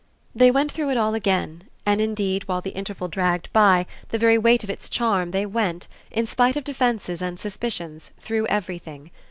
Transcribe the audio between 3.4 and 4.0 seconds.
by